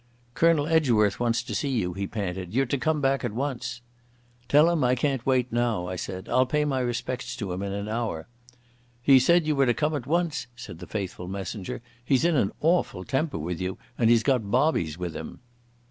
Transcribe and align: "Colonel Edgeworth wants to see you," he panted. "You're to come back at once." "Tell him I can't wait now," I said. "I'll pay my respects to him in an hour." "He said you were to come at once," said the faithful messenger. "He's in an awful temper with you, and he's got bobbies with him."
"Colonel 0.33 0.65
Edgeworth 0.65 1.19
wants 1.19 1.43
to 1.43 1.53
see 1.53 1.69
you," 1.69 1.93
he 1.93 2.07
panted. 2.07 2.55
"You're 2.55 2.65
to 2.65 2.77
come 2.79 3.01
back 3.01 3.23
at 3.23 3.33
once." 3.33 3.81
"Tell 4.49 4.71
him 4.71 4.83
I 4.83 4.95
can't 4.95 5.23
wait 5.27 5.53
now," 5.53 5.85
I 5.85 5.95
said. 5.95 6.27
"I'll 6.27 6.47
pay 6.47 6.65
my 6.65 6.79
respects 6.79 7.35
to 7.35 7.51
him 7.51 7.61
in 7.61 7.71
an 7.71 7.87
hour." 7.87 8.27
"He 8.99 9.19
said 9.19 9.45
you 9.45 9.55
were 9.55 9.67
to 9.67 9.75
come 9.75 9.93
at 9.93 10.07
once," 10.07 10.47
said 10.55 10.79
the 10.79 10.87
faithful 10.87 11.27
messenger. 11.27 11.83
"He's 12.03 12.25
in 12.25 12.35
an 12.35 12.51
awful 12.61 13.03
temper 13.03 13.37
with 13.37 13.61
you, 13.61 13.77
and 13.95 14.09
he's 14.09 14.23
got 14.23 14.49
bobbies 14.49 14.97
with 14.97 15.15
him." 15.15 15.37